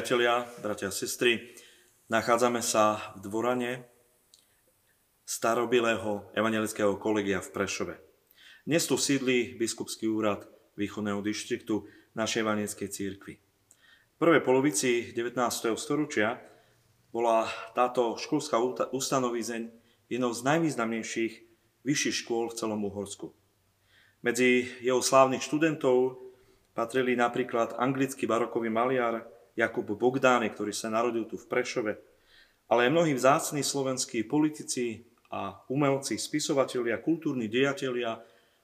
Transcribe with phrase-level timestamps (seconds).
[0.00, 1.52] Priatelia, bratia a sestry,
[2.08, 3.84] nachádzame sa v dvorane
[5.28, 8.00] starobilého evangelického kolegia v Prešove.
[8.64, 10.48] Dnes tu sídli biskupský úrad
[10.80, 11.84] východného dištriktu
[12.16, 13.44] našej evangelickej církvy.
[13.44, 15.36] V prvej polovici 19.
[15.76, 16.40] storočia
[17.12, 17.44] bola
[17.76, 18.56] táto školská
[18.96, 19.68] ustanovizeň
[20.08, 21.32] jednou z najvýznamnejších
[21.84, 23.36] vyšších škôl v celom Uhorsku.
[24.24, 26.24] Medzi jeho slávnych študentov
[26.72, 31.92] patrili napríklad anglický barokový maliar Jakub Bogdány, ktorý sa narodil tu v Prešove,
[32.70, 38.18] ale aj mnohí vzácni slovenskí politici a umelci, spisovatelia, kultúrni dejatelia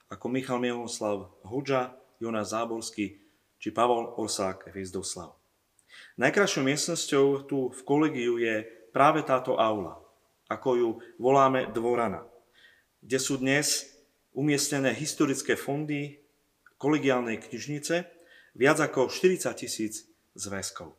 [0.07, 3.19] ako Michal Mieloslav Hoďa, Jonas Záborský
[3.59, 5.35] či Pavol Osák Hviezdoslav.
[6.21, 8.63] Najkrajšou miestnosťou tu v kolegiu je
[8.95, 9.99] práve táto aula,
[10.47, 12.25] ako ju voláme dvorana,
[13.03, 13.91] kde sú dnes
[14.37, 16.21] umiestnené historické fondy
[16.77, 18.05] kolegiálnej knižnice,
[18.57, 20.95] viac ako 40 tisíc zväzkov.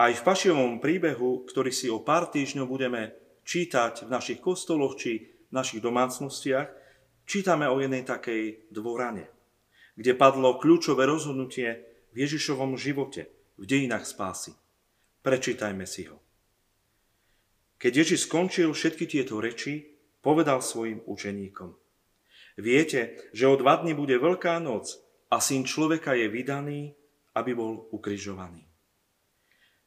[0.00, 3.14] Aj v pašiovom príbehu, ktorý si o pár týždňov budeme
[3.46, 6.68] čítať v našich kostoloch či v našich domácnostiach,
[7.26, 9.30] čítame o jednej takej dvorane,
[9.94, 14.56] kde padlo kľúčové rozhodnutie v Ježišovom živote, v dejinách spásy.
[15.20, 16.18] Prečítajme si ho.
[17.80, 21.76] Keď Ježiš skončil všetky tieto reči, povedal svojim učeníkom.
[22.60, 25.00] Viete, že o dva dny bude veľká noc
[25.32, 26.80] a syn človeka je vydaný
[27.40, 28.68] aby bol ukrižovaný.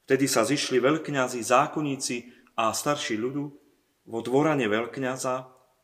[0.03, 2.15] Vtedy sa zišli veľkňazi, zákonníci
[2.59, 3.43] a starší ľudu
[4.09, 5.35] vo dvorane veľkňaza,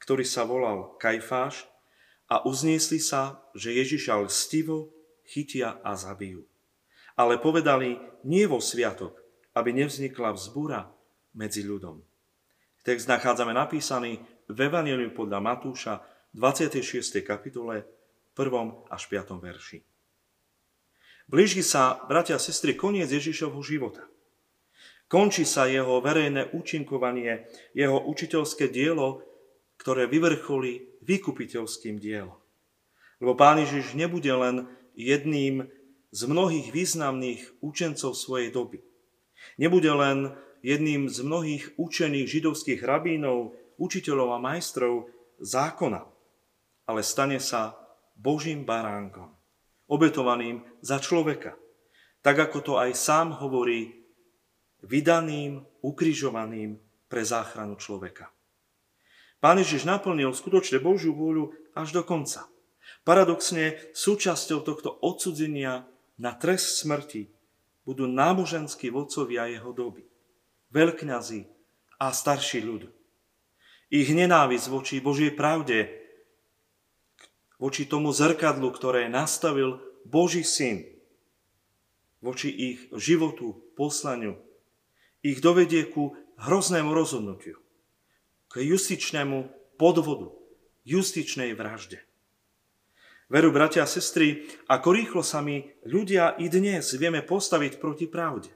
[0.04, 1.70] ktorý sa volal Kajfáš,
[2.30, 4.94] a uzniesli sa, že Ježiša lstivo
[5.26, 6.46] chytia a zabijú.
[7.18, 9.18] Ale povedali nie vo sviatok,
[9.58, 10.94] aby nevznikla vzbúra
[11.34, 12.06] medzi ľudom.
[12.86, 15.94] Text nachádzame napísaný v Evangeliu podľa Matúša
[16.38, 17.26] 26.
[17.26, 17.84] kapitole
[18.38, 18.94] 1.
[18.94, 19.42] až 5.
[19.42, 19.82] verši.
[21.30, 24.02] Blíži sa, bratia a sestry, koniec Ježišovho života.
[25.06, 27.46] Končí sa jeho verejné účinkovanie,
[27.78, 29.22] jeho učiteľské dielo,
[29.78, 32.34] ktoré vyvrcholí vykupiteľským dielom.
[33.22, 35.70] Lebo Pán Ježiš nebude len jedným
[36.10, 38.82] z mnohých významných učencov svojej doby.
[39.62, 40.34] Nebude len
[40.66, 46.10] jedným z mnohých učených židovských rabínov, učiteľov a majstrov zákona,
[46.90, 47.78] ale stane sa
[48.18, 49.39] Božím baránkom
[49.90, 51.58] obetovaným za človeka.
[52.22, 54.06] Tak ako to aj sám hovorí,
[54.86, 56.80] vydaným, ukrižovaným
[57.10, 58.32] pre záchranu človeka.
[59.40, 62.48] Pán Ježiš naplnil skutočne Božiu vôľu až do konca.
[63.08, 65.88] Paradoxne súčasťou tohto odsudzenia
[66.20, 67.32] na trest smrti
[67.88, 70.04] budú náboženskí vodcovia jeho doby,
[70.76, 71.42] veľkňazi
[72.04, 72.92] a starší ľud.
[73.90, 75.90] Ich nenávisť voči Božej pravde
[77.60, 80.88] voči tomu zrkadlu, ktoré nastavil Boží syn,
[82.24, 84.40] voči ich životu, poslaniu,
[85.20, 87.60] ich dovedie ku hroznému rozhodnutiu,
[88.48, 90.32] k justičnému podvodu,
[90.88, 92.00] justičnej vražde.
[93.30, 98.50] Veru, bratia a sestry, ako rýchlo sa my ľudia i dnes vieme postaviť proti pravde.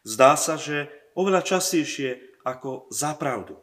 [0.00, 3.60] Zdá sa, že oveľa častejšie ako za pravdu.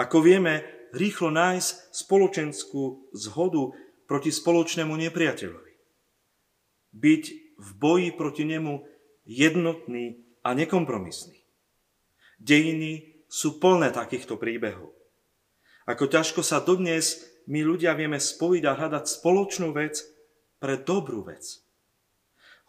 [0.00, 3.72] Ako vieme rýchlo nájsť spoločenskú zhodu
[4.06, 5.74] proti spoločnému nepriateľovi.
[6.92, 7.24] Byť
[7.56, 8.84] v boji proti nemu
[9.24, 11.40] jednotný a nekompromisný.
[12.36, 14.92] Dejiny sú plné takýchto príbehov.
[15.88, 19.98] Ako ťažko sa dodnes my ľudia vieme spojiť a hľadať spoločnú vec
[20.62, 21.62] pre dobrú vec.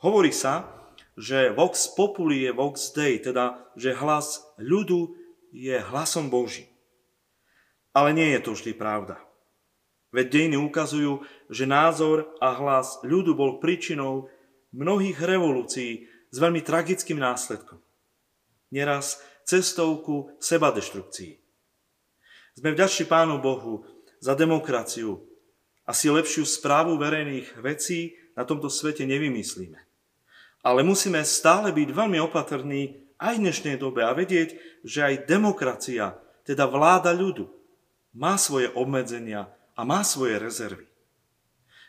[0.02, 0.84] Hovorí sa,
[1.14, 5.14] že vox populi je vox dei, teda že hlas ľudu
[5.54, 6.73] je hlasom Boží.
[7.94, 9.22] Ale nie je to vždy pravda.
[10.14, 14.30] Veď dejiny ukazujú, že názor a hlas ľudu bol príčinou
[14.74, 17.82] mnohých revolúcií s veľmi tragickým následkom.
[18.74, 21.38] Neraz cestovku sebadeštrukcií.
[22.54, 23.86] Sme vďační Pánu Bohu
[24.22, 25.26] za demokraciu.
[25.86, 29.78] Asi lepšiu správu verejných vecí na tomto svete nevymyslíme.
[30.64, 34.56] Ale musíme stále byť veľmi opatrní aj v dnešnej dobe a vedieť,
[34.86, 36.18] že aj demokracia,
[36.48, 37.63] teda vláda ľudu,
[38.14, 40.86] má svoje obmedzenia a má svoje rezervy.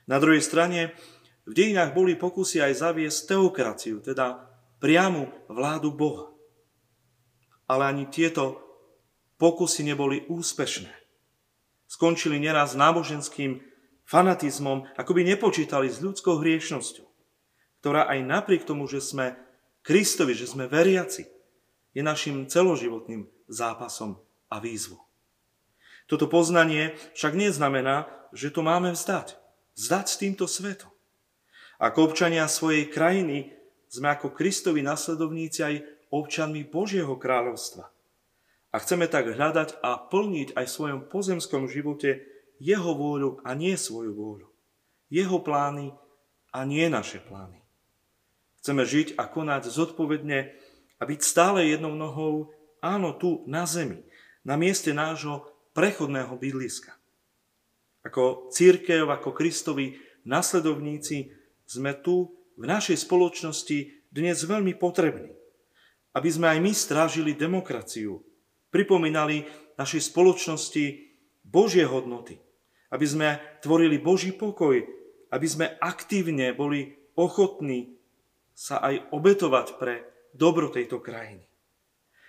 [0.09, 0.97] Na druhej strane
[1.44, 4.49] v dejinách boli pokusy aj zaviesť teokraciu, teda
[4.81, 6.32] priamu vládu Boha.
[7.69, 8.61] Ale ani tieto
[9.41, 10.93] pokusy neboli úspešné.
[11.88, 13.61] Skončili neraz náboženským
[14.09, 17.06] fanatizmom, ako by nepočítali s ľudskou hriešnosťou,
[17.81, 19.37] ktorá aj napriek tomu, že sme
[19.85, 21.29] Kristovi, že sme veriaci,
[21.93, 25.05] je našim celoživotným zápasom a výzvou.
[26.05, 29.41] Toto poznanie však neznamená, že to máme vzdať.
[29.75, 30.93] Vzdať s týmto svetom.
[31.81, 33.56] Ako občania svojej krajiny
[33.89, 35.75] sme ako Kristovi nasledovníci aj
[36.11, 37.91] občanmi Božieho kráľovstva.
[38.75, 42.27] A chceme tak hľadať a plniť aj v svojom pozemskom živote
[42.59, 44.49] jeho vôľu a nie svoju vôľu.
[45.11, 45.95] Jeho plány
[46.50, 47.62] a nie naše plány.
[48.62, 50.59] Chceme žiť a konať zodpovedne
[50.99, 52.50] a byť stále jednou nohou,
[52.83, 54.03] áno, tu na zemi,
[54.43, 56.94] na mieste nášho prechodného bydliska.
[58.06, 61.35] Ako církev, ako Kristovi nasledovníci
[61.67, 65.35] sme tu v našej spoločnosti dnes veľmi potrební.
[66.15, 68.23] Aby sme aj my strážili demokraciu,
[68.71, 70.85] pripomínali našej spoločnosti
[71.43, 72.38] Božie hodnoty,
[72.94, 73.29] aby sme
[73.59, 74.79] tvorili Boží pokoj,
[75.35, 77.99] aby sme aktívne boli ochotní
[78.55, 81.43] sa aj obetovať pre dobro tejto krajiny.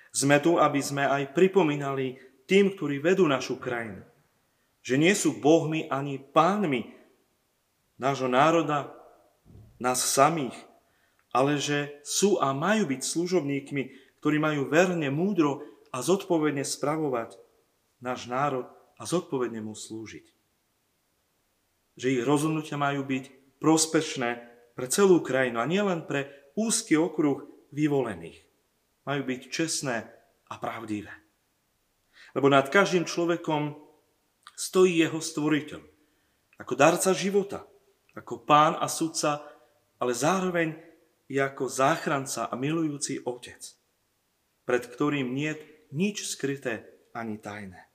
[0.10, 4.06] Sme tu, aby sme aj pripomínali tým, ktorí vedú našu krajinu,
[4.86, 6.94] že nie sú bohmi ani pánmi
[7.98, 8.94] nášho národa,
[9.82, 10.56] nás samých,
[11.36, 13.84] ale že sú a majú byť služobníkmi,
[14.24, 17.36] ktorí majú verne, múdro a zodpovedne spravovať
[18.00, 20.32] náš národ a zodpovedne mu slúžiť.
[22.00, 24.30] Že ich rozhodnutia majú byť prospešné
[24.76, 28.44] pre celú krajinu a nielen pre úzky okruh vyvolených.
[29.08, 30.08] Majú byť čestné
[30.52, 31.25] a pravdivé.
[32.36, 33.80] Lebo nad každým človekom
[34.60, 35.82] stojí jeho stvoriteľ.
[36.60, 37.64] Ako darca života,
[38.16, 39.44] ako pán a sudca,
[40.00, 40.76] ale zároveň
[41.32, 43.60] i ako záchranca a milujúci otec,
[44.68, 45.56] pred ktorým nie
[45.96, 47.88] nič skryté ani tajné.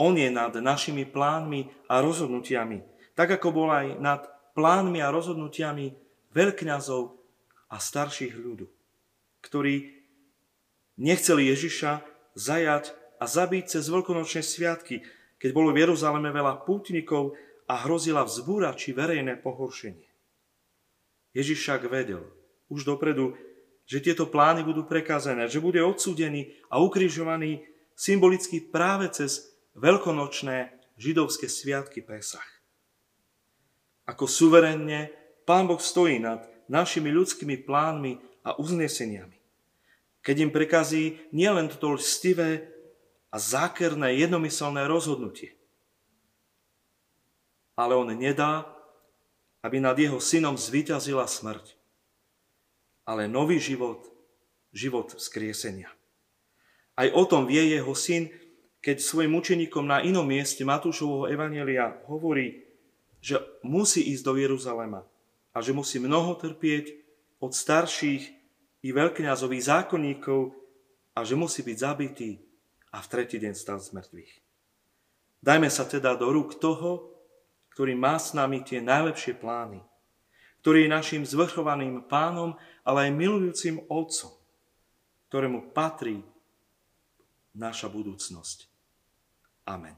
[0.00, 2.82] On je nad našimi plánmi a rozhodnutiami,
[3.12, 4.24] tak ako bol aj nad
[4.56, 5.92] plánmi a rozhodnutiami
[6.32, 7.02] veľkňazov
[7.68, 8.66] a starších ľudu,
[9.44, 10.04] ktorí
[10.96, 12.04] nechceli Ježiša
[12.36, 15.06] zajať a zabiť cez veľkonočné sviatky,
[15.38, 17.38] keď bolo v Jeruzaleme veľa pútnikov
[17.70, 20.10] a hrozila vzbúra či verejné pohoršenie.
[21.30, 22.26] Ježiš však vedel
[22.66, 23.38] už dopredu,
[23.86, 27.62] že tieto plány budú prekázané, že bude odsúdený a ukrižovaný
[27.94, 32.46] symbolicky práve cez veľkonočné židovské sviatky Pesach.
[34.10, 35.14] Ako suverenne
[35.46, 39.38] Pán Boh stojí nad našimi ľudskými plánmi a uzneseniami.
[40.22, 42.72] Keď im prekazí nielen toto lstivé
[43.32, 45.56] a zákerné jednomyselné rozhodnutie.
[47.72, 48.68] Ale on nedá,
[49.64, 51.72] aby nad jeho synom zvíťazila smrť,
[53.08, 54.04] ale nový život,
[54.76, 55.88] život vzkriesenia.
[56.92, 58.28] Aj o tom vie jeho syn,
[58.84, 62.68] keď svojim učeníkom na inom mieste Matúšovho Evanelia hovorí,
[63.22, 65.08] že musí ísť do Jeruzalema
[65.56, 66.92] a že musí mnoho trpieť
[67.40, 68.22] od starších
[68.82, 70.52] i veľkňazových zákonníkov
[71.16, 72.42] a že musí byť zabitý
[72.92, 74.32] a v tretí deň stal z mŕtvych.
[75.42, 77.10] Dajme sa teda do rúk toho,
[77.72, 79.80] ktorý má s nami tie najlepšie plány,
[80.60, 82.54] ktorý je našim zvrchovaným pánom,
[82.84, 84.30] ale aj milujúcim otcom,
[85.32, 86.20] ktorému patrí
[87.56, 88.68] naša budúcnosť.
[89.66, 89.96] Amen.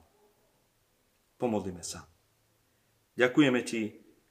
[1.36, 2.06] Pomodlíme sa.
[3.18, 3.82] Ďakujeme Ti,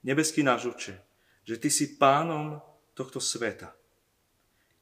[0.08, 0.96] nebeský náš Oče,
[1.44, 2.64] že Ty si pánom
[2.96, 3.76] tohto sveta.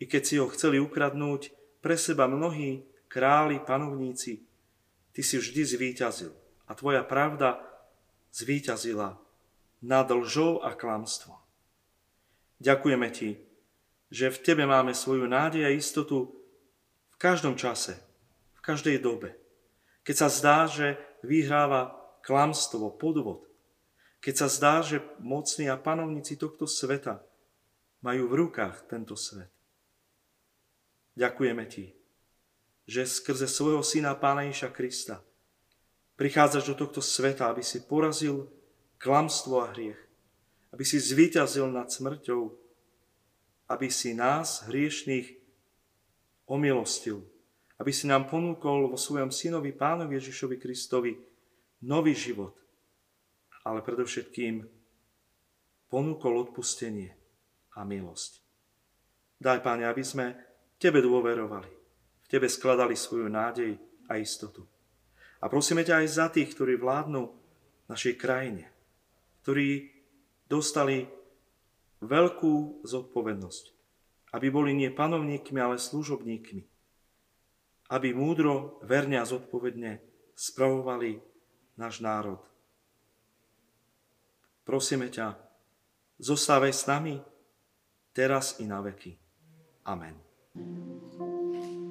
[0.02, 4.40] I keď si ho chceli ukradnúť pre seba mnohí králi, panovníci,
[5.12, 6.32] ty si vždy zvíťazil
[6.64, 7.60] a tvoja pravda
[8.32, 9.20] zvíťazila
[9.84, 11.36] nad lžou a klamstvom.
[12.64, 13.44] Ďakujeme ti,
[14.08, 16.32] že v tebe máme svoju nádej a istotu
[17.12, 18.00] v každom čase,
[18.56, 19.36] v každej dobe.
[20.08, 23.44] Keď sa zdá, že vyhráva klamstvo, podvod,
[24.24, 27.26] keď sa zdá, že mocní a panovníci tohto sveta
[28.06, 29.50] majú v rukách tento svet.
[31.18, 32.01] Ďakujeme ti,
[32.86, 35.22] že skrze svojho syna Pána Ježa Krista
[36.22, 38.46] prichádzaš do tohto sveta, aby si porazil
[39.02, 39.98] klamstvo a hriech,
[40.70, 42.54] aby si zvíťazil nad smrťou,
[43.74, 45.42] aby si nás, hriešných,
[46.46, 47.26] omilostil,
[47.82, 51.18] aby si nám ponúkol vo svojom synovi Pánovi Ježišovi Kristovi
[51.90, 52.54] nový život,
[53.66, 54.62] ale predovšetkým
[55.90, 57.18] ponúkol odpustenie
[57.74, 58.46] a milosť.
[59.42, 60.38] Daj, Páne, aby sme
[60.78, 61.81] Tebe dôverovali,
[62.32, 63.76] Tebe skladali svoju nádej
[64.08, 64.64] a istotu.
[65.44, 67.28] A prosíme ťa aj za tých, ktorí vládnu
[67.92, 68.72] našej krajine,
[69.44, 69.92] ktorí
[70.48, 71.12] dostali
[72.00, 73.66] veľkú zodpovednosť,
[74.32, 76.64] aby boli nie panovníkmi, ale služobníkmi,
[77.92, 80.00] aby múdro, verne a zodpovedne
[80.32, 81.20] spravovali
[81.76, 82.40] náš národ.
[84.64, 85.36] Prosíme ťa,
[86.16, 87.20] zostávaj s nami
[88.16, 89.20] teraz i na veky.
[89.84, 90.16] Amen.
[90.56, 91.91] Pripravil pre